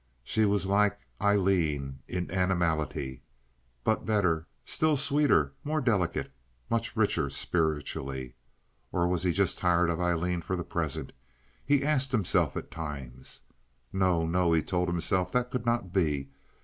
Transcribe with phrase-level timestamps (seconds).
[0.23, 3.21] She was like Aileen in animality,
[3.83, 6.31] but better, still sweeter, more delicate,
[6.71, 8.33] much richer spiritually.
[8.91, 11.13] Or was he just tired of Aileen for the present,
[11.63, 13.43] he asked himself at times.
[13.93, 16.31] No, no, he told himself that could not be.